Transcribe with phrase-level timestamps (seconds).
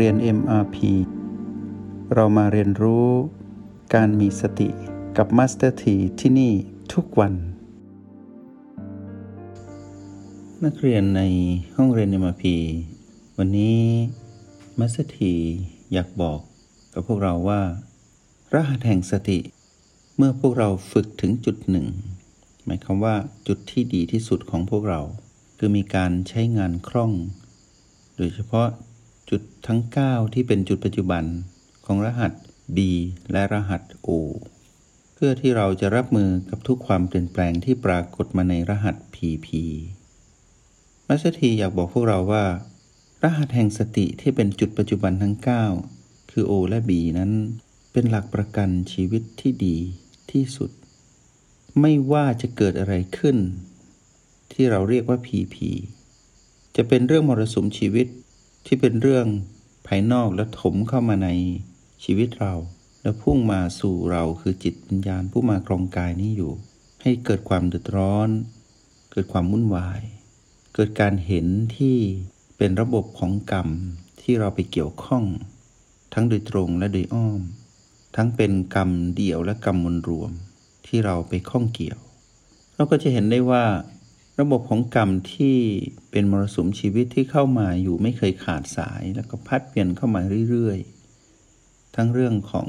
[0.00, 0.76] เรียน MRP
[2.14, 3.08] เรามาเรียนรู้
[3.94, 4.68] การมีสติ
[5.16, 6.52] กับ Master T ที่ที่นี่
[6.92, 7.34] ทุกวัน
[10.64, 11.22] นักเรียนใน
[11.76, 12.44] ห้องเรียน MRP
[13.38, 13.80] วันนี้
[14.78, 15.18] Master T
[15.92, 16.40] อยากบอก
[16.92, 17.62] กับพวกเราว่า
[18.54, 19.38] รหัสแห่งสติ
[20.16, 21.86] เมื่อพวกเราฝึกถึงจุดหนึ่ง
[22.64, 23.16] หมายความว่า
[23.48, 25.00] จุดที่ดีที่สุดของพวกเรา
[25.58, 27.12] คือมีการใช้งานคล่อง
[28.16, 28.68] โดยเฉพาะ
[29.30, 31.24] จุดทั้ง 9 ที่เป็นจุดปัจจุบัน
[31.86, 32.32] ของรหัส
[32.76, 32.78] B
[33.32, 34.08] และรหัส O
[35.14, 39.48] เพื่อที่เราจะรับมือกับทุกความเปลี่ยนแปลงที่ปรากฏมาในรหัส PP
[41.08, 42.44] มัสถีอยากบอกพวกเราว่า
[43.22, 45.36] รหัสแห่งสติที่เป็นจุดปัจจุบันทั้ง
[45.84, 47.32] 9 คือ O และ B นั้น
[47.92, 49.76] เป็นหลักประกันชีวิตที่ดี
[50.30, 50.70] ที่สุด
[51.80, 53.36] ไม่ว่าจะเกิดอะไรขึ้น
[54.52, 55.56] ที่เราเรียกว่า PP
[56.76, 58.06] จะเป็นเรื่องมรสุมชีวิต
[58.66, 59.26] ที่เป็นเรื่อง
[59.86, 61.28] ภายนอกและถมเข้ามาใน
[62.04, 62.54] ชีวิตเรา
[63.02, 66.52] แล้วพุ่งมาสู่เราคือจิตวิญญาณผู้มาครองกายนี้อยู่
[67.02, 68.28] ให้เกิดความเดือดร้อน
[69.12, 70.00] เกิดความวุ่นวาย
[70.74, 71.96] เกิดการเห็นที่
[72.56, 73.68] เป็นระบบของกรรม
[74.22, 75.24] ที่เราไปเกี่ยวข้อง
[76.14, 77.40] ทั้งโดยตรงและโดยอ้อม
[78.16, 80.30] ทั้งเป็นกรรมเดี่ยวและกรรมมวลรวม
[80.86, 81.98] ที่เราไปข้องเกี่ยว
[82.74, 83.64] เราก็จะเห็นได้ว่า
[84.40, 85.56] ระบบของกรรมที่
[86.10, 92.68] เป็นมรสุมชีวิตที่เข้ามาอยู่ไม่เคยขาดสาย แล้วก็พัดเปลี่ยนเข้ามาเรื่อยๆ ทั้งเรื่องของ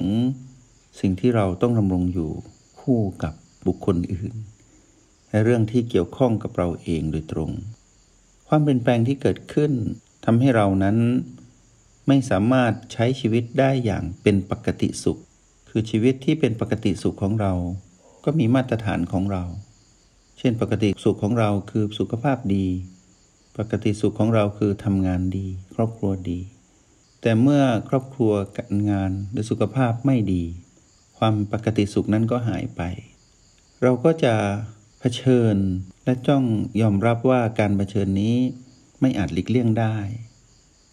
[0.99, 2.31] สิ่งที่เราต้องดำรงอยู่
[2.81, 3.33] คู่กับ
[3.67, 4.33] บุคคลอื่น
[5.29, 7.51] และเรื่องที่เกี่ยวข้องกับเราเองโดยตรง
[8.47, 9.71] ความเปลี่ยนแปลงที่เกิดขึ้น
[10.25, 10.97] ทำให้เรานั้น
[12.07, 15.17] ไม่สามารถใช้ชีวิตได้อย่างเป็นปกติสุข
[15.69, 17.53] คือชีวิตที่เป็นปกติสุขของเรา
[18.25, 19.43] ก็มีมาตรฐานของเรา
[20.37, 22.67] เช่นปกติสุขของเราคือสุขภาพดี
[23.57, 26.39] ปกติสุขของเราคือทำงานดี ครอบครัวดี
[27.21, 30.43] แต่เมื่อครอบครัวการงานหรือสุขภาพไม่ดี
[31.17, 32.81] ความปกติสุขนั้นก็หายไป
[33.81, 34.35] เราก็จะ
[34.99, 35.55] เผชิญ
[36.05, 36.43] และจ้อง
[36.81, 38.35] ยอมรับว่าการเผชิญนี้
[39.01, 39.97] ไม่อาจหลีกเลี่ยงได้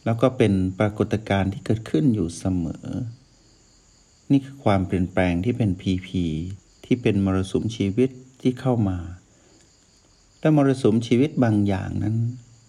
[0.05, 2.87] แล้วก็เป็นปรากฏการณ์ที่เกิดขึ้นอยู่เสมอ
[4.31, 6.25] นี่คือความเปลี่ยนแปลงที่เป็นพีพี
[6.85, 8.11] ที่เป็นมรสุมชีวิต
[8.41, 8.99] ที่เข้ามา
[10.43, 12.17] และมรสุมชีวิตบางอย่างนั้น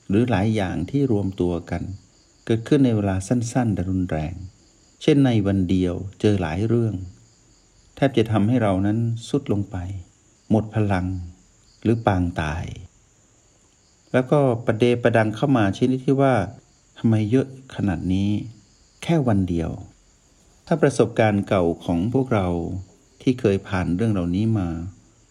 [0.09, 1.83] หรือหลายอย่างที่รวมตัวกัน
[2.45, 4.33] เกิดขึ้นในเวลาสั้นๆแต่รุนแรง
[5.01, 6.95] เช่นในวันเดียวเจอหลายเรื่อง
[7.95, 9.77] แทบจะทำให้เรานั้นสุดลงไป
[10.49, 11.07] หมดพลัง
[11.83, 12.65] หรือปางตาย
[14.13, 16.35] แล้วก็ประเดประดังเข้ามาชนิดที่ว่า
[16.97, 18.29] ทำไมเยอะขนาดนี้
[19.03, 19.71] แค่วันเดียว
[20.67, 22.47] ถ้าประสบการณ์เก่าของพวกเรา
[23.21, 24.69] ที่เคยผ่านเรื่องเหล่านี้มา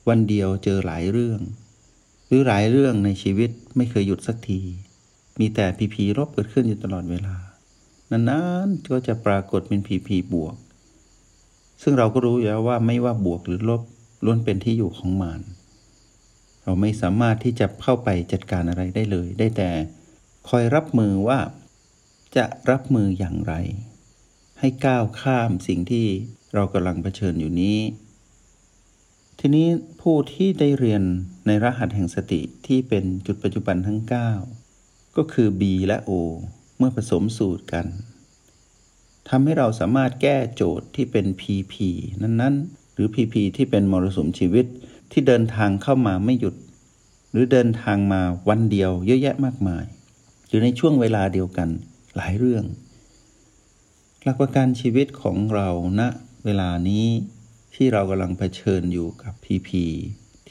[0.08, 1.40] วันเดียวเจอหลายเรื่อง
[2.34, 4.60] รือหลายเรื่องในชีวิตไม่เคยหยุดสักที
[5.40, 7.36] มีแต่พีพีลบเกิดขึ้นอยู่ตลอดเวลา
[8.10, 10.56] นานๆก็จะปรากฏเป็นพีพีบวก
[11.82, 13.82] ซึ่งเราก็รู้อยู่แล้วว่าไม่ว่าบวกหรือลบ
[14.24, 15.40] ล้วนเป็นที่อยู่ของมาร
[16.62, 19.70] เราไม่สามารถที่จะเข้าไปจัดการอะไรได้เลย ได้แต่
[20.48, 21.38] คอยรับมือว่า
[22.36, 23.54] จะรับมืออย่างไร
[24.60, 26.06] ให้ก้าวข้ามสิ่งที่
[26.54, 27.78] เรากำลังเผชิญอยู่นี้
[29.38, 29.68] ทีนี้
[30.00, 31.02] ผู้ที่ได้เรียน
[31.46, 34.00] ในรหัสแห่งสติที่เป็นจุดปัจจุบันทั้ง
[34.58, 36.10] 9 ก็คือ B และ O
[36.78, 37.86] เมื่อผสมสูตรกัน
[39.28, 41.74] ทำให้เราสามารถแก้โจทย์ที่เป็น PP
[42.22, 44.66] นั้นๆ หรือ PP ที่เป็นมรสุมชีวิต
[45.12, 46.54] ที่เดินทางเข้ามาไม่หยุด
[47.30, 49.84] หรือเดินทางมาวันเดียวเยอะแยะมากมาย
[50.46, 51.68] หรือในช่วงเวลาเดียวกัน
[52.16, 52.64] หลายเรื่อง
[54.22, 56.08] หลักประกันชีวิตของเราณนะ
[56.44, 57.06] เวลานี้
[57.74, 59.84] ที่เรากำลังเผชิญอยู่กับพีพี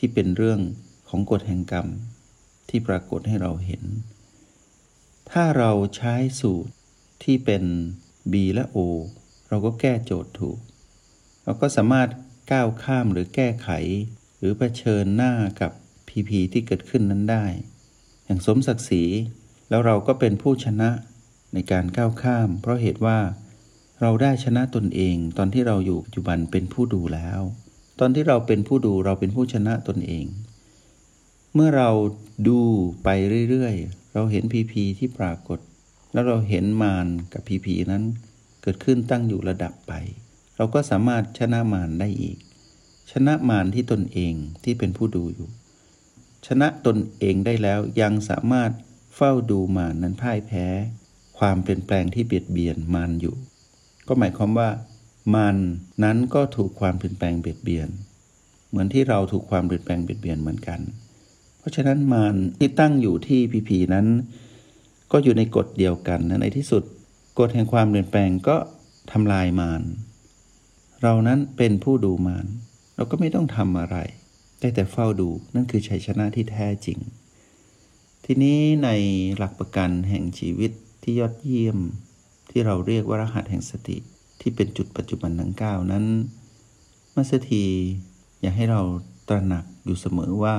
[0.03, 0.61] ที่เป็นเรื่อง
[1.09, 1.87] ของกฎแห่งกรรม
[2.69, 3.83] ที่ปรากฏให้เราเห็น
[5.31, 6.71] ถ้าเราใช้สูตร
[7.23, 7.63] ที่เป็น
[8.31, 8.77] B และ O
[9.49, 10.59] เราก็แก้โจทย์ถูก
[11.43, 12.09] เราก็สามารถ
[12.51, 13.69] ก้าวข้ามหรือแก้ไข
[14.37, 15.71] หรือเผชิญหน้ากับ
[16.07, 17.45] พีพีที่เกิดขึ้นนั้นได้
[18.25, 19.03] อย่างสมศักดิ์ศรี
[19.69, 20.89] แล้วเราก็เป็นผู้ชนะ
[21.53, 23.19] ในการก้าวข้าม เพราะเหตุว่า
[24.01, 27.41] เราได้ชนะตนเองตอนที่เราอยู่ปัจจุบันเป็นผู้ดูแล้ว
[28.03, 30.25] ตอนที่เราเป็นผู้ดูเราเป็นผู้ชนะตนเอง
[31.53, 31.89] เมื่อเรา
[32.47, 32.59] ดู
[33.03, 33.09] ไป
[33.49, 35.59] เรื่อยๆ เราเห็นพีพีที่ปรากฏ
[36.13, 38.03] แล้วเราเห็นมารกับพีพีนั้น
[38.61, 39.93] เกิดขึ้นตั้งอยู่ระดับไป
[40.57, 42.37] เราก็สามารถชนะมารได้อีก
[43.11, 44.33] ชนะมารที่ตนเอง
[44.63, 45.49] ที่เป็นผู้ดูอยู่
[46.47, 48.71] ชนะตนเองได้แล้วยังสามารถ
[49.15, 50.67] เฝ้าดูมารนั้นพ่ายแพ้
[51.39, 53.35] ความเปลี่ยนแปลงที่เบียดเบียนมารอยู่
[54.07, 54.69] ก็หมายความว่า
[55.35, 55.57] มัน
[56.03, 57.89] นั้นก็ถูกความเปลี่ยนแปลงเบียดเบียน
[58.69, 60.79] เหมือนที่เราถูกความเปลี่ยนแปลงเบียดเบียนเหมือนกัน
[61.59, 64.07] เพราะฉะนั้นมันที่ตั้งอยู่ที่พีพีนั้น
[65.11, 66.83] ก็อยู่ในกฎเดียวกันนะในที่สุด
[67.39, 68.57] กฎแห่งความเปลี่ยนแปลงก็
[69.11, 69.81] ทำลายมาร
[71.01, 72.45] เรานั้นเป็นผู้ดูมาร
[72.95, 73.97] เราก็ไม่ต้องทำอะไร
[74.59, 76.99] ได้แต่เฝ้าดูนั่นคือชัยชนะที่แท้จริง
[78.25, 78.89] ทีนี้ใน
[79.37, 80.71] หลักประกันแห่งชีวิต
[81.03, 81.77] ที่ยอดเยี่ยม
[82.49, 83.97] ที่เราเรียกว่ารหัสแห่งสติ
[84.41, 86.05] ที่เป็นจุดปัจจุบันทั้ง9นั้น
[87.15, 87.65] มัสถี
[88.41, 88.81] อยากให้เรา
[89.27, 90.55] ตระหนักอยู่เสมอว่า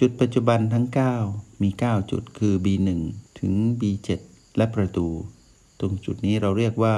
[0.00, 0.86] จุดปัจจุบันทั้ง
[1.24, 2.88] 9 มี 9 จุดคือ B1
[3.38, 4.08] ถึง B7
[4.56, 5.06] และประตู
[5.80, 6.94] ตรงจุดนี้เราเรียกว่า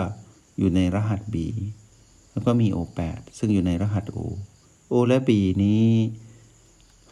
[0.58, 1.36] อยู่ในรหัส B
[2.32, 4.18] แล้วก็มี O8 ซึ่งอยู่ในรหัส O
[4.92, 5.30] O และ B
[5.64, 5.86] นี้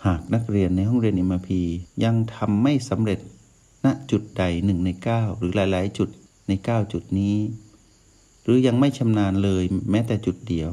[0.06, 1.50] หากนักเรียนในห้องเรียน MRP
[2.04, 3.20] ยังทำไม่สำเร็จ
[3.84, 6.08] ณจุดใดหนึ่งใน 9 หรือหลาย ๆ จุด
[6.48, 7.36] ใน 9 จุดนี้
[8.44, 10.70] หรือยังไม่ชำนาญเลยแม้แต่จุดเดียว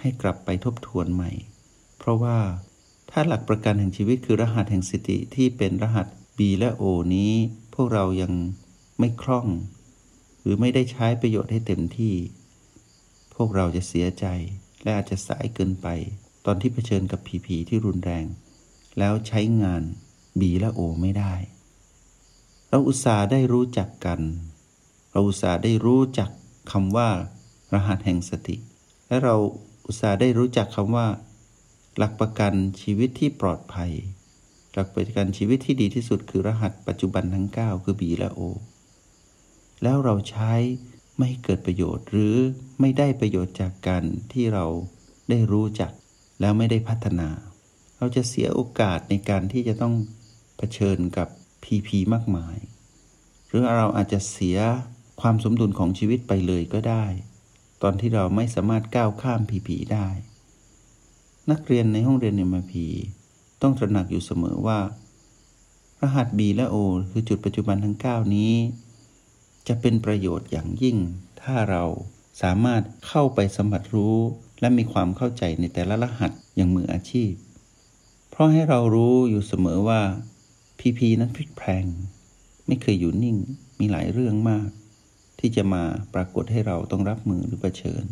[0.00, 1.30] ให้กลับไปทบทวนใหม่
[1.98, 2.38] เพราะว่า
[3.10, 6.06] ถ้าหลักประกันแห่งชีวิตคือรหัสแห่งสติที่เป็นรหัส
[6.38, 7.32] B และ O นี้
[7.74, 8.32] พวกเรายัง
[8.98, 9.46] ไม่คล่อง
[10.40, 12.14] หรือไม่ได้ใช้ประโยชน์ให้เต็มที่
[13.34, 14.26] พวกเราจะเสียใจ
[14.82, 15.86] และอาจจะสายเกินไป
[16.46, 18.24] ตอนที่เผชิญกับผีผีที่รุนแรง
[18.98, 19.82] แล้วใช้งาน
[20.40, 21.34] B และ O ไม่ได้
[22.68, 24.20] เราอุตส่าห์ได้รู้จักกัน
[25.10, 26.30] เราอุตส่าห์ได้รู้จัก
[26.72, 27.08] คำว่า
[27.74, 28.56] รหัสแห่งสติ
[29.08, 29.34] และเรา
[29.86, 31.06] อุตส่าห์ได้รู้จักคำว่า
[31.96, 33.92] หลักประกันชีวิตที่ปลอดภัย
[34.74, 38.40] หลักประกันชีวิตที่ดีที่สุดคือรหัสปัจจุบันทั้ง 9 คือ B และ O
[39.82, 40.52] แล้วเราใช้
[41.16, 42.36] ไม่ให้เกิดประโยชน์ หรือ
[42.80, 44.66] ไม่ได้ประโยชน์จากการที่เรา
[45.30, 45.92] ได้รู้จัก
[46.40, 47.28] แล้วไม่ได้พัฒนา
[47.98, 49.94] เราจะเสียโอกาสในการที่จะต้อง
[50.56, 51.28] เผชิญกับ
[51.64, 52.56] พีพีมากมาย
[53.48, 54.58] หรือเราอาจจะเสีย
[55.20, 57.04] ความสมดุลของชีวิตไปเลยก็ได้
[57.82, 60.08] ตอนที่เราไม่สามารถก้าวข้ามพีพีได้
[61.50, 62.86] นักเรียนในห้องเรียนเอ็มพี
[63.62, 64.80] ต้องตระหนักอยู่เสมอว่า
[66.00, 66.76] รหัส B และ O
[67.10, 68.54] คือจุดปัจจุบันทั้ง 9 นี้
[69.68, 70.96] จะเป็นประโยชน์อย่างยิ่ง
[71.42, 71.84] ถ้าเรา
[72.42, 74.16] สามารถเข้าไปสัมผัสรู้
[74.60, 77.32] และมีความเข้าใจในแต่ละรหัสอย่างมืออาชีพ
[78.30, 80.02] เพราะให้เรารู้อยู่เสมอว่า
[80.78, 81.86] พีพีนั้นพลิกแพลง
[82.66, 83.36] ไม่เคยอยู่นิ่ง
[83.78, 84.68] มีหลายเรื่องมาก
[85.40, 85.82] ที่จะมา
[86.14, 88.04] ปรากฏให้เราต้องรับมือหรือเผชิญ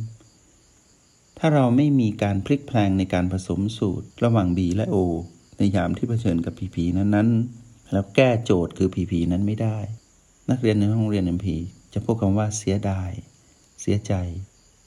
[1.39, 4.97] ถ้าเราไม่มีการพลิกแพลงในการผสมสูตรระหว่าง B และ O
[5.59, 9.79] ในยามที่เผชิญกับพีพีนั้นๆ แล้วแก้โจทย์คือพีพีนั้นไม่ได้
[10.51, 11.47] นักเรียนในห้องเรียน MP
[11.95, 13.11] จะพบคำว่าเสียดาย
[13.81, 14.15] เสียใจ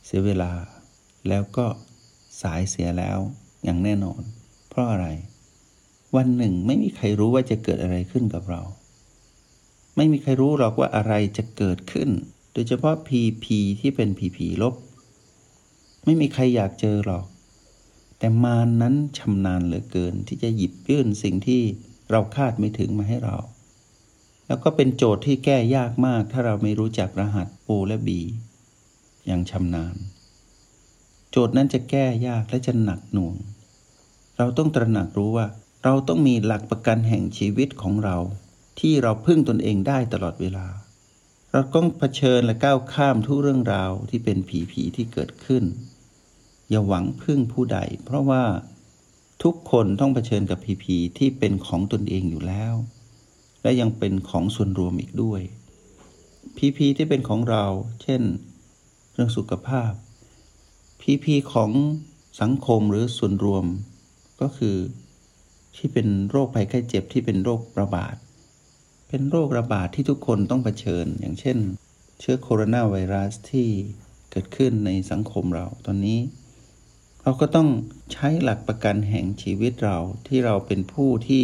[0.05, 0.51] เสียเวลา
[1.29, 1.65] แล้วก็
[2.41, 3.19] สายเสียแล้ว
[3.63, 4.21] อย่างแน่นอน
[4.69, 5.07] เพราะอะไร
[6.15, 8.61] วันหนึ่งไม่มีใครรู้ว่าจะเกิดอะไรขึ้นกับเรา
[10.01, 12.09] ไม่มีใครรู้หรอกว่าอะไรจะเกิดขึ้น
[12.53, 14.75] โดยเฉพาะพีพีที่เป็นผีผีลบ
[16.05, 17.25] ไม่มีใครอยากเจอหรอก
[18.19, 21.61] แต่มารนนั้นชำนาญเหลือเกินที่จะหยิบยื่นสิ่งที่
[22.11, 23.37] เราคาดไม่ถึงมาให้เรา
[24.47, 28.09] แล้วก็เป็นโจทย์ที่แก้ยากมากถ้าเราไม่รู้จักรหัส O และ B
[29.25, 29.95] อย่างชำนาญ
[31.31, 33.35] โจทย์นั้นจะแก้ยากและจะหนักหน่วง
[34.37, 35.47] เราต้องตระหนักรู้ว่า
[35.83, 38.17] เราต้องมีหลักประกันแห่งชีวิตของเรา
[38.79, 40.67] ที่เราพึ่งตนเองได้ตลอดเวลา
[41.51, 45.63] เราต้องเผชิญและก้าวข้ามทุกเรื่องราวที่เป็นผีผีที่เกิดขึ้น
[46.69, 48.43] อย่าหวังพึ่งผู้ใด เพราะว่า
[49.43, 52.73] ทุกคนต้องเผชิญกับผีผีที่เป็นของตนเองอยู่แล้ว
[53.61, 55.41] และยังเป็นของส่วนรวมอีกด้วย
[56.57, 57.65] พีพีที่เป็นของเรา
[58.03, 58.21] เช่น
[59.13, 59.91] เรื่องสุขภาพ
[61.01, 61.71] พีพีของ
[62.41, 63.65] สังคมหรือส่วนรวม
[64.41, 64.75] ก็คือ
[65.75, 68.15] ที่เป็นโรคภัยไข้เจ็บที่เป็นโรคระบาด
[69.11, 71.57] เป็นโรคระบาดที่ทุกคนต้องเผชิญ อย่างเช่น
[72.19, 73.67] เชื้อโคโรนาไวรัสที่
[74.31, 76.19] เกิดขึ้นในสังคมเราตอนนี้
[77.23, 77.69] เราก็ต้อง
[78.13, 79.97] ใช้หลักประกันแห่งชีวิตเรา
[80.27, 81.43] ที่เราเป็นผู้ที่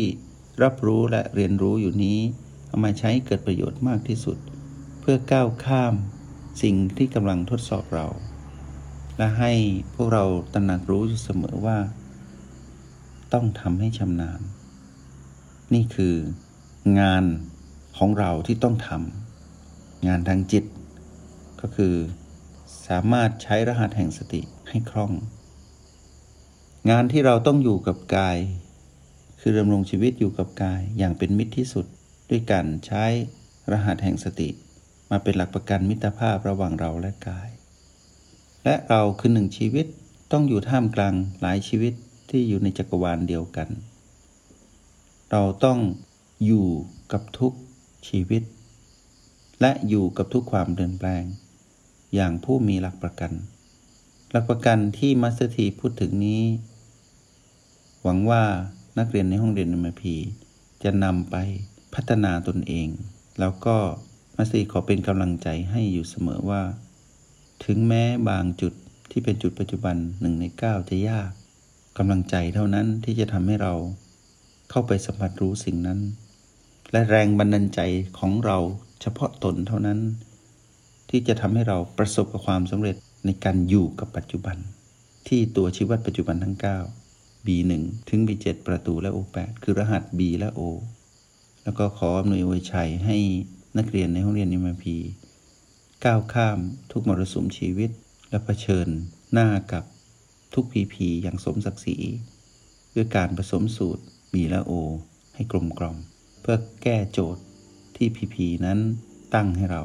[0.64, 2.20] รับรู้และเรียนรู้อยู่นี้
[2.68, 4.38] เอามาใช้เกิดประโยชน์มากที่สุด
[5.02, 5.94] เพื่อก้าวข้าม
[6.62, 8.08] สิ่งที่กำลังทดสอบเรา
[9.18, 9.54] และให้
[9.96, 11.78] พวกเราตระหนักรู้อยู่เสมอว่า
[13.34, 14.42] ต้องทำให้ชำนาญ
[15.74, 16.16] นี่คือ
[17.00, 17.24] งาน
[17.98, 20.66] ของเราที่ต้องทำงานทางจิต
[21.62, 21.96] ก็คือ
[22.88, 25.14] สามารถใช้รหัสแห่งสติให้คล่อง
[26.90, 28.38] งานที่เราต้องอยู่กับกาย
[29.40, 31.86] คือดำรงชีวิตอยู่กับกายอย่างเป็นมิตรที่สุด
[32.30, 33.06] ด้วยการใช้
[33.72, 34.50] รหัสแห่งสติ
[35.12, 37.50] มาเป็นหลักประกันมิตรภาพระหว่างเราและกาย
[38.64, 39.86] และเราคือหนึ่งชีวิต
[40.32, 41.94] ต้องอยู่ท่ามกลางหลายชีวิต
[42.30, 43.70] ที่อยู่ในจักรวาลเดียวกัน
[45.32, 45.80] เราต้อง
[46.46, 46.68] อยู่
[47.12, 47.54] กับทุก
[48.08, 48.44] ชีวิต
[49.62, 51.24] และอยู่กับทุกความเปลี่ยนแปลง
[52.16, 53.32] อย่างผู้มีหลักประกัน
[54.32, 56.44] หลักประกันที่ Master T พูดถึงนี้
[58.04, 58.44] หวังว่า
[59.00, 60.16] นักเรียนในห้องเรียน MRP
[60.84, 61.36] จะนำไป
[61.94, 62.88] พัฒนาตนเอง
[63.40, 63.78] แล้วก็
[64.36, 66.62] Master T ขอเป็นกำลังใจให้อยู่เสมอว่า
[67.66, 68.74] ถึงแม้บางจุด
[69.12, 71.30] ที่เป็นจุดปัจจุบันหนึ่งในเก้าจะยาก
[71.98, 73.74] กำลังใจเท่านั้นที่จะทำให้เรา
[74.70, 76.00] เข้าไปสัมผัสรู้สิ่งนั้น
[76.96, 77.82] และแรงบันดาลใจ
[78.20, 78.58] ของเรา
[79.02, 80.00] เฉพาะตนเท่านั้น
[81.10, 84.58] ที่จะทำให้เราประสบกับความสำเร็จในการอยู่กับปัจจุบัน
[85.28, 86.56] ที่ตัวชีวิตปัจจุบันทั้ง
[87.02, 87.72] 9 B1
[88.10, 90.62] ถึง B7 ประตูและ O8 คือรหัส B และ O
[91.64, 93.18] แล้วก็ขออำนวยอวยชัยให้
[93.78, 94.98] นักเรียนในห้องเรียนนิมพี
[96.06, 96.60] ก้าวข้าม
[96.92, 97.90] ทุกมรสุมชีวิต
[98.30, 98.88] และะเผชิญ
[99.34, 99.84] หน้ากับ
[100.54, 101.98] ทุกพีพีอย่างสมศักดิ์ศรี
[102.96, 104.72] ด้วยการผสมสูตร B และ O
[105.36, 106.00] ให้กลมกล่อม
[106.48, 107.44] พื่อแก้โจทย์
[107.96, 108.80] ที่พีพีนั้น
[109.34, 109.84] ตั้งให้เรา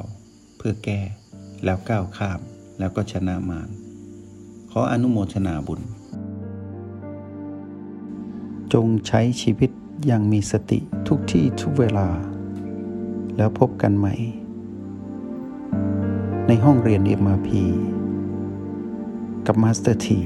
[0.57, 0.99] เพื่อแก้
[1.63, 2.39] แล้วก้าวข้าม
[2.79, 3.69] แล้วก็ชนะมาร
[4.71, 5.81] ขออนุโมทนาบุญ
[8.73, 9.71] จงใช้ชีวิต
[10.05, 12.07] อย่างมีสติทุกที่ทุกเวลา
[13.37, 14.13] แล้วพบกันใหม่
[16.47, 17.49] ในห้องเรียน MRP
[19.45, 20.21] กับ Master T